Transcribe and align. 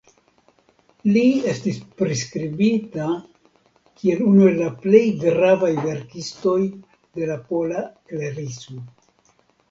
Li 1.15 1.23
estis 1.49 1.75
priskribita 2.01 3.09
kiel 3.99 4.23
unu 4.29 4.47
el 4.51 4.57
la 4.61 4.69
plej 4.85 5.01
gravaj 5.25 5.69
verkistoj 5.83 6.55
de 7.19 7.29
la 7.33 7.37
Pola 7.51 7.83
Klerismo. 8.13 8.81